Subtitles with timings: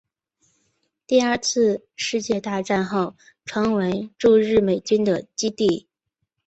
[1.05, 3.15] 第二次世界大战后
[3.45, 5.87] 成为驻日美军的基地。